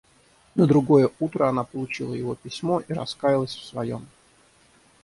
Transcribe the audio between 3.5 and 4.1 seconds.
в своем.